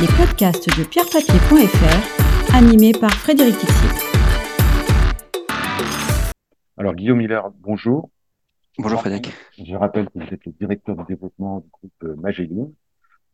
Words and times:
les 0.00 0.08
podcasts 0.08 0.68
de 0.78 0.84
pierrepapier.fr, 0.84 2.54
animés 2.54 2.92
par 2.92 3.12
Frédéric 3.12 3.56
Tixier. 3.56 3.88
Alors, 6.76 6.94
Guillaume 6.94 7.16
Miller, 7.16 7.50
bonjour. 7.60 8.10
Bonjour 8.76 9.00
Frédéric. 9.00 9.32
Je 9.56 9.74
rappelle 9.74 10.10
que 10.10 10.18
vous 10.18 10.26
êtes 10.34 10.44
le 10.44 10.52
directeur 10.52 10.96
de 10.96 11.04
développement 11.04 11.60
du 11.60 11.70
groupe 11.70 11.92
euh, 12.04 12.14
Magellan, 12.16 12.72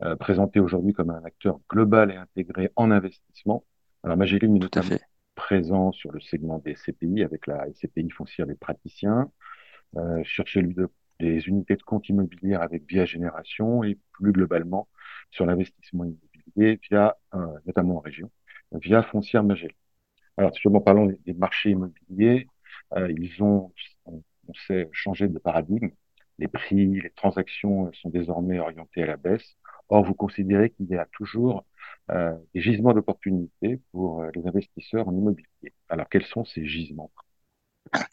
euh, 0.05 0.15
présenté 0.15 0.61
aujourd'hui 0.61 0.93
comme 0.93 1.11
un 1.11 1.25
acteur 1.25 1.59
global 1.69 2.13
et 2.13 2.17
intégré 2.17 2.71
en 2.77 2.93
investissement. 2.93 3.65
Alors, 4.05 4.17
Magellan 4.17 4.55
est 4.55 4.61
notamment 4.61 4.99
présent 5.35 5.91
sur 5.91 6.13
le 6.13 6.21
segment 6.21 6.59
des 6.59 6.75
CPI 6.75 7.25
avec 7.25 7.49
la 7.49 7.67
SCPI 7.73 8.09
foncière 8.11 8.47
des 8.47 8.55
praticiens, 8.55 9.33
euh, 9.97 10.23
sur 10.23 10.49
celui 10.49 10.75
de, 10.75 10.89
des 11.19 11.49
unités 11.49 11.75
de 11.75 11.83
compte 11.83 12.09
immobilier 12.09 12.55
avec 12.55 12.85
Via 12.89 13.05
Génération 13.05 13.83
et 13.83 13.99
plus 14.13 14.31
globalement 14.31 14.87
sur 15.33 15.45
l'investissement 15.45 16.05
immobilier 16.05 16.32
via, 16.57 17.17
euh, 17.35 17.59
notamment 17.67 17.97
en 17.99 18.01
région, 18.01 18.31
via 18.73 19.03
Foncière 19.03 19.45
Magellan. 19.45 19.75
Alors, 20.37 20.53
justement, 20.55 20.81
parlons 20.81 21.07
des 21.27 21.35
marchés 21.35 21.71
immobiliers. 21.71 22.49
Euh, 22.97 23.13
ils 23.19 23.43
ont, 23.43 23.73
on, 24.07 24.23
sait, 24.67 24.89
changé 24.93 25.29
de 25.29 25.39
paradigme. 25.39 25.91
Les 26.39 26.49
prix, 26.49 27.01
les 27.01 27.11
transactions 27.11 27.93
sont 27.95 28.11
désormais 28.11 28.59
orientées 28.59 29.03
à 29.03 29.07
la 29.07 29.17
baisse. 29.17 29.57
Or, 29.89 30.05
vous 30.05 30.15
considérez 30.15 30.71
qu'il 30.71 30.87
y 30.87 30.97
a 30.97 31.07
toujours 31.13 31.67
euh, 32.11 32.37
des 32.55 32.61
gisements 32.63 32.95
d'opportunités 32.95 33.81
pour 33.93 34.25
les 34.35 34.47
investisseurs 34.47 35.09
en 35.09 35.13
immobilier. 35.17 35.75
Alors, 35.89 36.09
quels 36.09 36.27
sont 36.27 36.45
ces 36.45 36.67
gisements? 36.67 37.13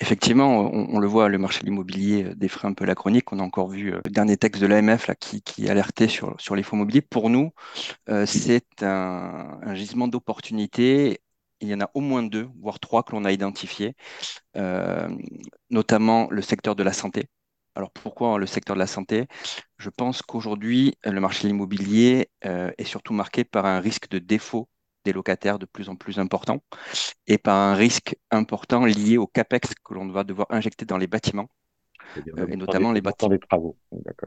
Effectivement, 0.01 0.69
on, 0.73 0.99
le 0.99 1.07
voit, 1.07 1.29
le 1.29 1.37
marché 1.37 1.61
de 1.61 1.65
l'immobilier 1.65 2.25
euh, 2.25 2.35
défraie 2.35 2.67
un 2.67 2.73
peu 2.73 2.85
la 2.85 2.95
chronique. 2.95 3.31
On 3.31 3.39
a 3.39 3.43
encore 3.43 3.69
vu 3.69 3.91
le 3.91 4.01
dernier 4.09 4.35
texte 4.35 4.61
de 4.61 4.67
l'AMF 4.67 5.09
qui, 5.19 5.69
alertait 5.69 6.09
sur, 6.09 6.35
les 6.55 6.63
fonds 6.63 6.75
immobiliers. 6.75 7.01
Pour 7.01 7.29
nous, 7.29 7.51
c'est 8.25 8.83
un, 8.83 9.73
gisement 9.73 10.07
d'opportunités 10.07 11.21
il 11.61 11.67
y 11.67 11.73
en 11.73 11.81
a 11.81 11.89
au 11.93 12.01
moins 12.01 12.23
deux, 12.23 12.49
voire 12.61 12.79
trois 12.79 13.03
que 13.03 13.11
l'on 13.11 13.25
a 13.25 13.31
identifiés, 13.31 13.95
euh, 14.57 15.09
notamment 15.69 16.27
le 16.29 16.41
secteur 16.41 16.75
de 16.75 16.83
la 16.83 16.93
santé. 16.93 17.29
Alors 17.75 17.91
pourquoi 17.91 18.37
le 18.39 18.45
secteur 18.45 18.75
de 18.75 18.79
la 18.79 18.87
santé? 18.87 19.27
Je 19.77 19.89
pense 19.89 20.21
qu'aujourd'hui, 20.21 20.95
le 21.03 21.19
marché 21.19 21.43
de 21.43 21.47
l'immobilier 21.49 22.29
euh, 22.45 22.71
est 22.77 22.83
surtout 22.83 23.13
marqué 23.13 23.43
par 23.43 23.65
un 23.65 23.79
risque 23.79 24.09
de 24.09 24.19
défaut 24.19 24.69
des 25.05 25.13
locataires 25.13 25.59
de 25.59 25.65
plus 25.65 25.89
en 25.89 25.95
plus 25.95 26.19
important 26.19 26.61
et 27.27 27.37
par 27.37 27.55
un 27.55 27.75
risque 27.75 28.15
important 28.31 28.85
lié 28.85 29.17
au 29.17 29.27
CAPEX 29.27 29.73
que 29.83 29.93
l'on 29.93 30.07
va 30.09 30.23
devoir 30.23 30.47
injecter 30.51 30.85
dans 30.85 30.97
les 30.97 31.07
bâtiments 31.07 31.49
euh, 32.17 32.47
et 32.47 32.55
notamment 32.55 32.91
les 32.91 33.01
bâtiments. 33.01 33.29
des 33.29 33.39
travaux. 33.39 33.77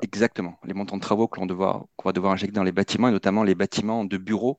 Exactement, 0.03 0.59
les 0.65 0.75
montants 0.75 0.97
de 0.97 1.03
travaux 1.03 1.29
que 1.29 1.41
l'on 1.41 1.47
va 1.47 2.13
devoir 2.13 2.33
injecter 2.33 2.55
dans 2.55 2.63
les 2.63 2.73
bâtiments, 2.73 3.09
et 3.09 3.13
notamment 3.13 3.43
les 3.43 3.55
bâtiments 3.55 4.05
de 4.05 4.17
bureaux 4.17 4.59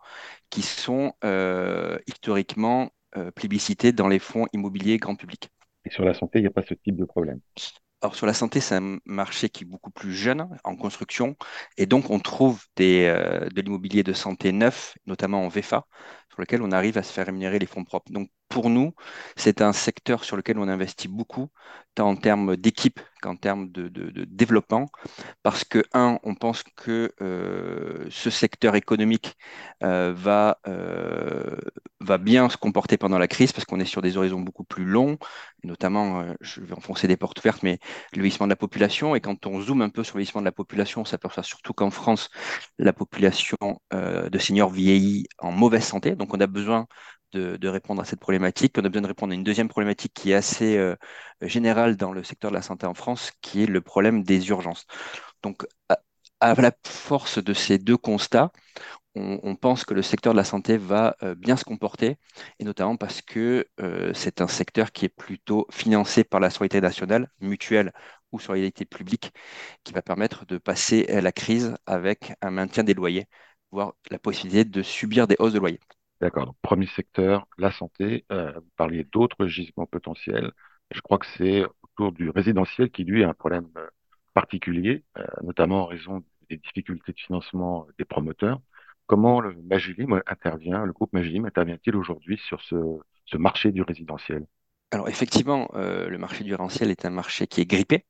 qui 0.50 0.61
sont 0.61 1.14
euh, 1.23 1.97
historiquement 2.08 2.91
euh, 3.17 3.31
plébiscités 3.31 3.91
dans 3.91 4.08
les 4.08 4.19
fonds 4.19 4.47
immobiliers 4.53 4.97
grand 4.97 5.16
public. 5.16 5.50
Et 5.86 5.89
sur 5.89 6.06
la 6.06 6.14
santé, 6.14 6.39
il 6.39 6.44
n'y 6.44 6.47
a 6.47 6.52
pas 6.52 6.64
ce 6.64 6.73
type 6.73 6.95
de 6.95 7.06
problème. 7.06 7.39
Alors 8.03 8.15
sur 8.15 8.25
la 8.27 8.33
santé, 8.35 8.59
c'est 8.59 8.75
un 8.75 8.99
marché 9.05 9.49
qui 9.49 9.63
est 9.63 9.67
beaucoup 9.67 9.89
plus 9.91 10.13
jeune 10.13 10.47
en 10.65 10.75
construction 10.75 11.35
et 11.77 11.85
donc 11.85 12.09
on 12.11 12.19
trouve 12.19 12.63
des, 12.75 13.05
de 13.51 13.61
l'immobilier 13.61 14.03
de 14.03 14.13
santé 14.13 14.51
neuf, 14.51 14.95
notamment 15.05 15.43
en 15.45 15.47
VFA, 15.47 15.87
sur 16.29 16.41
lequel 16.41 16.61
on 16.61 16.71
arrive 16.71 16.97
à 16.97 17.03
se 17.03 17.13
faire 17.13 17.25
rémunérer 17.27 17.59
les 17.59 17.65
fonds 17.65 17.85
propres. 17.85 18.11
Pour 18.53 18.69
nous, 18.69 18.93
c'est 19.35 19.63
un 19.63 19.73
secteur 19.73 20.23
sur 20.23 20.37
lequel 20.37 20.59
on 20.59 20.67
investit 20.67 21.07
beaucoup, 21.07 21.49
tant 21.95 22.09
en 22.09 22.15
termes 22.15 22.55
d'équipe 22.55 22.99
qu'en 23.19 23.35
termes 23.35 23.71
de, 23.71 23.89
développement, 24.25 24.89
parce 25.41 25.63
que, 25.63 25.83
un, 25.93 26.19
on 26.23 26.35
pense 26.35 26.61
que 26.61 27.11
euh, 27.21 28.05
ce 28.11 28.29
secteur 28.29 28.75
économique 28.75 29.37
euh, 29.81 30.13
va, 30.15 30.59
euh, 30.67 31.57
va 31.99 32.19
bien 32.19 32.47
se 32.49 32.57
comporter 32.57 32.97
pendant 32.97 33.17
la 33.17 33.27
crise, 33.27 33.53
parce 33.53 33.65
qu'on 33.65 33.79
est 33.79 33.85
sur 33.85 34.03
des 34.03 34.17
horizons 34.17 34.41
beaucoup 34.41 34.66
plus 34.66 34.85
longs, 34.85 35.17
notamment, 35.63 36.23
je 36.41 36.61
vais 36.61 36.73
enfoncer 36.75 37.07
des 37.07 37.17
portes 37.17 37.39
ouvertes, 37.39 37.63
mais 37.63 37.79
le 38.13 38.22
vieillissement 38.22 38.45
de 38.45 38.51
la 38.51 38.55
population, 38.55 39.16
et 39.16 39.22
quand 39.22 39.47
on 39.47 39.61
zoome 39.61 39.81
un 39.81 39.89
peu 39.89 40.03
sur 40.03 40.17
le 40.17 40.19
vieillissement 40.22 40.41
de 40.41 40.45
la 40.45 40.51
population, 40.51 41.01
on 41.01 41.05
s'aperçoit 41.05 41.44
surtout 41.44 41.73
qu'en 41.73 41.89
France, 41.89 42.29
la 42.78 42.94
population 42.94 43.57
de 43.91 44.38
seniors 44.38 44.69
vieillit 44.69 45.25
en 45.39 45.51
mauvaise 45.51 45.85
santé, 45.85 46.16
donc 46.16 46.35
on 46.35 46.39
a 46.39 46.47
besoin 46.47 46.85
de, 47.33 47.67
répondre 47.67 48.01
à 48.01 48.05
cette 48.05 48.19
problématique. 48.19 48.77
On 48.77 48.85
a 48.85 48.89
besoin 48.89 49.01
de 49.01 49.07
répondre 49.07 49.31
à 49.31 49.35
une 49.35 49.44
deuxième 49.44 49.67
problématique 49.69 50.13
qui 50.13 50.31
est 50.31 50.35
assez 50.35 50.77
euh, 50.77 50.95
générale 51.41 51.97
dans 51.97 52.13
le 52.13 52.23
secteur 52.23 52.51
de 52.51 52.55
la 52.55 52.61
santé 52.61 52.85
en 52.85 52.94
France, 52.94 53.31
qui 53.41 53.63
est 53.63 53.67
le 53.67 53.81
problème 53.81 54.23
des 54.23 54.49
urgences. 54.49 54.85
Donc, 55.43 55.66
à, 55.89 55.97
la 56.55 56.72
force 56.85 57.43
de 57.43 57.53
ces 57.53 57.77
deux 57.77 57.97
constats, 57.97 58.51
on, 59.16 59.55
pense 59.55 59.85
que 59.85 59.93
le 59.93 60.01
secteur 60.01 60.33
de 60.33 60.38
la 60.38 60.43
santé 60.43 60.77
va 60.77 61.16
euh, 61.23 61.35
bien 61.35 61.55
se 61.57 61.63
comporter, 61.63 62.17
et 62.59 62.63
notamment 62.63 62.97
parce 62.97 63.22
que 63.22 63.67
euh, 63.79 64.11
c'est 64.16 64.41
un 64.41 64.47
secteur 64.47 64.91
qui 64.91 65.05
est 65.05 65.09
plutôt 65.09 65.67
financé 65.72 66.23
par 66.23 66.39
la 66.39 66.49
solidarité 66.49 66.81
nationale, 66.81 67.29
mutuelle 67.39 67.93
ou 68.31 68.39
solidarité 68.39 68.85
publique, 68.85 69.31
qui 69.83 69.93
va 69.93 70.01
permettre 70.01 70.45
de 70.45 70.57
passer 70.57 71.05
la 71.22 71.31
crise 71.31 71.75
avec 71.85 72.33
un 72.41 72.51
maintien 72.51 72.83
des 72.83 72.93
loyers, 72.95 73.27
voire 73.72 73.93
la 74.11 74.19
possibilité 74.19 74.66
de 74.66 74.81
subir 74.83 75.27
des 75.27 75.35
hausses 75.39 75.53
de 75.53 75.59
loyers. 75.59 75.79
D'accord. 76.23 76.56
premier 76.61 76.88
secteur, 76.88 77.47
la 77.57 77.69
santé. 77.72 78.25
Euh, 78.31 78.53
vous 78.53 78.72
parliez 78.78 79.03
d'autres 79.03 79.45
gisements 79.45 79.85
potentiels. 79.85 80.53
Je 80.91 81.01
crois 81.01 81.17
que 81.17 81.25
c'est 81.38 81.66
autour 81.84 82.13
du 82.13 82.29
résidentiel 82.29 82.89
qui, 82.91 83.03
lui, 83.03 83.25
a 83.25 83.29
un 83.29 83.34
problème 83.34 83.67
euh, 83.78 83.88
particulier, 84.34 85.03
euh, 85.17 85.25
notamment 85.44 85.84
en 85.84 85.85
raison 85.88 86.23
des 86.50 86.56
difficultés 86.56 87.11
de 87.11 87.19
financement 87.19 87.88
des 87.97 88.06
promoteurs. 88.06 88.61
Comment 89.06 89.41
le 89.41 89.53
Magilim 89.63 90.22
intervient, 90.25 90.85
le 90.85 90.94
groupe 90.94 91.11
Magilim 91.11 91.45
intervient-il 91.45 91.94
aujourd'hui 91.97 92.38
sur 92.38 92.61
ce 92.61 93.38
marché 93.38 93.73
du 93.73 93.81
résidentiel? 93.81 94.45
Alors 94.91 95.09
effectivement, 95.09 95.67
le 95.73 96.17
marché 96.17 96.45
du 96.45 96.51
résidentiel 96.51 96.90
est 96.90 97.03
un 97.03 97.09
marché 97.09 97.47
qui 97.47 97.59
est 97.59 97.66
grippé 97.66 98.05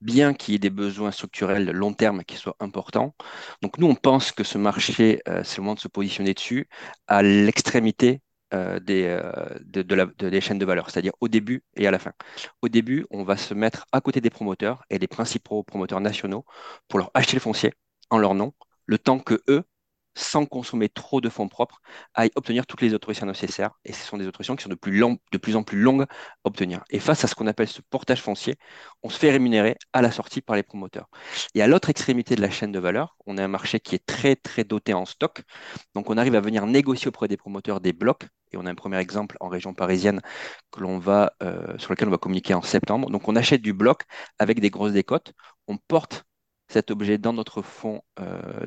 bien 0.00 0.34
qu'il 0.34 0.52
y 0.52 0.56
ait 0.56 0.58
des 0.58 0.70
besoins 0.70 1.10
structurels 1.10 1.70
long 1.70 1.92
terme 1.92 2.24
qui 2.24 2.36
soient 2.36 2.56
importants. 2.60 3.14
Donc 3.62 3.78
nous, 3.78 3.86
on 3.86 3.94
pense 3.94 4.32
que 4.32 4.44
ce 4.44 4.58
marché, 4.58 5.20
euh, 5.28 5.42
c'est 5.44 5.58
le 5.58 5.62
moment 5.64 5.74
de 5.74 5.80
se 5.80 5.88
positionner 5.88 6.34
dessus 6.34 6.68
à 7.06 7.22
l'extrémité 7.22 8.22
euh, 8.54 8.80
des, 8.80 9.04
euh, 9.06 9.32
de, 9.64 9.82
des 10.28 10.40
chaînes 10.40 10.58
de 10.58 10.64
valeur, 10.64 10.90
c'est-à-dire 10.90 11.12
au 11.20 11.28
début 11.28 11.62
et 11.76 11.86
à 11.86 11.90
la 11.90 11.98
fin. 11.98 12.12
Au 12.62 12.68
début, 12.68 13.06
on 13.10 13.22
va 13.24 13.36
se 13.36 13.54
mettre 13.54 13.86
à 13.92 14.00
côté 14.00 14.20
des 14.20 14.30
promoteurs 14.30 14.84
et 14.90 14.98
des 14.98 15.06
principaux 15.06 15.62
promoteurs 15.62 16.00
nationaux 16.00 16.44
pour 16.88 16.98
leur 16.98 17.10
acheter 17.14 17.36
le 17.36 17.40
foncier 17.40 17.72
en 18.10 18.18
leur 18.18 18.34
nom, 18.34 18.52
le 18.86 18.98
temps 18.98 19.20
que 19.20 19.40
eux 19.48 19.64
sans 20.14 20.46
consommer 20.46 20.88
trop 20.88 21.20
de 21.20 21.28
fonds 21.28 21.48
propres, 21.48 21.80
à 22.14 22.26
obtenir 22.34 22.66
toutes 22.66 22.82
les 22.82 22.94
autorisations 22.94 23.26
nécessaires. 23.26 23.72
Et 23.84 23.92
ce 23.92 24.04
sont 24.04 24.18
des 24.18 24.26
autorisations 24.26 24.56
qui 24.56 24.64
sont 24.64 24.68
de 24.68 24.74
plus, 24.74 25.00
de 25.00 25.38
plus 25.38 25.56
en 25.56 25.62
plus 25.62 25.80
longues 25.80 26.02
à 26.02 26.06
obtenir. 26.44 26.82
Et 26.90 26.98
face 26.98 27.24
à 27.24 27.28
ce 27.28 27.34
qu'on 27.34 27.46
appelle 27.46 27.68
ce 27.68 27.80
portage 27.80 28.22
foncier, 28.22 28.56
on 29.02 29.08
se 29.08 29.18
fait 29.18 29.30
rémunérer 29.30 29.76
à 29.92 30.02
la 30.02 30.10
sortie 30.10 30.40
par 30.40 30.56
les 30.56 30.62
promoteurs. 30.62 31.08
Et 31.54 31.62
à 31.62 31.66
l'autre 31.66 31.90
extrémité 31.90 32.36
de 32.36 32.40
la 32.42 32.50
chaîne 32.50 32.72
de 32.72 32.78
valeur, 32.78 33.16
on 33.26 33.38
a 33.38 33.44
un 33.44 33.48
marché 33.48 33.80
qui 33.80 33.94
est 33.94 34.04
très, 34.04 34.36
très 34.36 34.64
doté 34.64 34.94
en 34.94 35.04
stock. 35.06 35.42
Donc, 35.94 36.10
on 36.10 36.16
arrive 36.16 36.34
à 36.34 36.40
venir 36.40 36.66
négocier 36.66 37.08
auprès 37.08 37.28
des 37.28 37.36
promoteurs 37.36 37.80
des 37.80 37.92
blocs. 37.92 38.24
Et 38.52 38.56
on 38.56 38.66
a 38.66 38.70
un 38.70 38.74
premier 38.74 38.98
exemple 38.98 39.36
en 39.40 39.48
région 39.48 39.74
parisienne 39.74 40.20
que 40.72 40.80
va, 40.98 41.32
euh, 41.42 41.78
sur 41.78 41.92
lequel 41.92 42.08
on 42.08 42.10
va 42.10 42.18
communiquer 42.18 42.54
en 42.54 42.62
septembre. 42.62 43.10
Donc, 43.10 43.28
on 43.28 43.36
achète 43.36 43.62
du 43.62 43.72
bloc 43.72 44.02
avec 44.38 44.60
des 44.60 44.70
grosses 44.70 44.92
décotes. 44.92 45.32
On 45.68 45.76
porte 45.76 46.24
cet 46.68 46.90
objet 46.90 47.18
dans 47.18 47.32
notre 47.32 47.62
fonds 47.62 48.02
euh, 48.18 48.66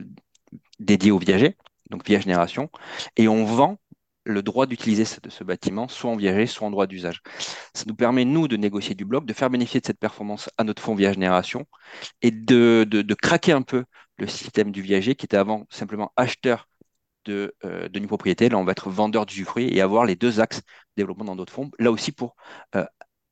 dédié 0.80 1.12
au 1.12 1.20
viager, 1.20 1.58
donc 1.90 2.06
via 2.06 2.20
génération, 2.20 2.70
et 3.18 3.28
on 3.28 3.46
vend 3.46 3.78
le 4.26 4.42
droit 4.42 4.66
d'utiliser 4.66 5.06
ce, 5.06 5.44
bâtiment, 5.44 5.88
soit 5.88 6.12
en 6.12 6.16
viager, 6.16 6.48
soit 6.48 6.68
en 6.68 6.72
droit 6.72 6.88
d'usage. 6.88 7.22
Ça 7.74 7.84
nous 7.88 7.96
permet, 7.96 8.26
nous, 8.26 8.48
de 8.48 8.56
négocier 8.56 8.96
du 8.96 9.06
bloc, 9.06 9.26
de 9.26 9.34
faire 9.34 9.50
bénéficier 9.50 9.82
de 9.82 9.86
cette 9.86 10.00
performance 10.00 10.50
à 10.58 10.64
notre 10.64 10.82
fonds 10.82 10.96
via 10.96 11.12
génération 11.12 11.66
et 12.22 12.32
de, 12.32 12.86
de, 12.90 13.14
craquer 13.14 13.52
un 13.52 13.62
peu 13.62 13.86
le 14.18 14.28
système 14.28 14.72
du 14.72 14.82
viager 14.82 15.16
qui 15.16 15.26
était 15.26 15.38
avant 15.38 15.66
simplement 15.70 16.14
acheteur 16.16 16.70
de, 17.26 17.56
euh, 17.66 17.90
de 17.90 18.00
propriété. 18.06 18.50
Là, 18.50 18.58
on 18.58 18.64
va 18.64 18.72
être 18.72 18.90
vendeur 18.90 19.26
du 19.26 19.46
fruit 19.46 19.68
et 19.76 19.82
avoir 19.82 20.06
les 20.06 20.16
deux 20.16 20.40
axes 20.40 20.60
de 20.62 20.64
développement 20.98 21.26
dans 21.26 21.36
d'autres 21.36 21.54
fonds. 21.54 21.72
Là 21.80 21.92
aussi, 21.92 22.12
pour 22.12 22.36
euh, 22.76 22.86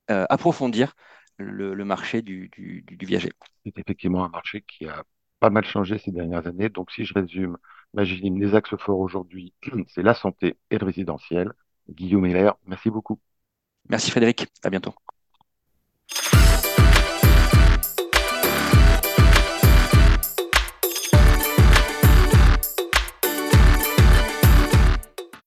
euh, 0.09 0.25
approfondir 0.29 0.93
le, 1.37 1.73
marché 1.85 2.21
du, 2.21 2.49
du, 2.49 2.83
du 2.83 3.05
viager. 3.05 3.31
C'est 3.65 3.77
effectivement 3.79 4.23
un 4.23 4.29
marché 4.29 4.61
qui 4.61 4.85
a 4.85 5.03
pas 5.41 5.49
mal 5.49 5.65
changé 5.65 5.97
ces 5.97 6.11
dernières 6.11 6.47
années. 6.47 6.69
Donc, 6.69 6.91
si 6.91 7.05
je 7.05 7.13
résume, 7.15 7.57
Magilim, 7.93 8.39
les 8.39 8.55
axes 8.55 8.77
forts 8.77 8.99
aujourd'hui, 8.99 9.53
c'est 9.89 10.03
la 10.03 10.13
santé 10.13 10.57
et 10.69 10.77
le 10.77 10.85
résidentiel. 10.85 11.51
Guillaume 11.89 12.25
Heller, 12.27 12.53
merci 12.67 12.89
beaucoup. 12.91 13.19
Merci 13.89 14.11
Frédéric, 14.11 14.47
à 14.63 14.69
bientôt. 14.69 14.93